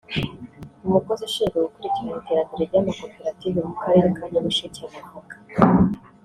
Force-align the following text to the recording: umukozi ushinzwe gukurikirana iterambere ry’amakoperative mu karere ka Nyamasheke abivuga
umukozi 0.87 1.21
ushinzwe 1.29 1.57
gukurikirana 1.65 2.11
iterambere 2.17 2.69
ry’amakoperative 2.69 3.57
mu 3.67 3.75
karere 3.81 4.07
ka 4.15 4.23
Nyamasheke 4.31 4.79
abivuga 4.87 5.33